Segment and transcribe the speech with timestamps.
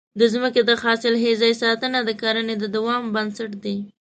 [0.19, 3.77] د ځمکې د حاصلخېزۍ ساتنه د کرنې د دوام بنسټ دی.